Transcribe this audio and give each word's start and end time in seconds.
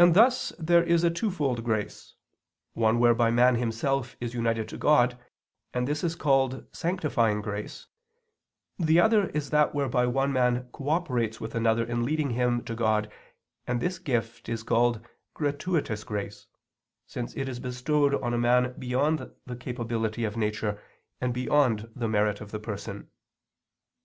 And 0.00 0.14
thus 0.14 0.52
there 0.58 0.82
is 0.82 1.04
a 1.04 1.08
twofold 1.10 1.62
grace: 1.62 2.16
one 2.72 2.98
whereby 2.98 3.30
man 3.30 3.54
himself 3.54 4.16
is 4.18 4.34
united 4.34 4.68
to 4.70 4.76
God, 4.76 5.16
and 5.72 5.86
this 5.86 6.02
is 6.02 6.16
called 6.16 6.66
"sanctifying 6.74 7.40
grace"; 7.40 7.86
the 8.80 8.98
other 8.98 9.28
is 9.28 9.50
that 9.50 9.76
whereby 9.76 10.08
one 10.08 10.32
man 10.32 10.68
cooperates 10.72 11.40
with 11.40 11.54
another 11.54 11.84
in 11.84 12.02
leading 12.02 12.30
him 12.30 12.64
to 12.64 12.74
God, 12.74 13.12
and 13.64 13.80
this 13.80 14.00
gift 14.00 14.48
is 14.48 14.64
called 14.64 15.00
"gratuitous 15.34 16.02
grace," 16.02 16.48
since 17.06 17.32
it 17.36 17.48
is 17.48 17.60
bestowed 17.60 18.16
on 18.16 18.34
a 18.34 18.38
man 18.38 18.74
beyond 18.76 19.30
the 19.46 19.54
capability 19.54 20.24
of 20.24 20.36
nature, 20.36 20.82
and 21.20 21.32
beyond 21.32 21.88
the 21.94 22.08
merit 22.08 22.40
of 22.40 22.50
the 22.50 22.58
person. 22.58 23.08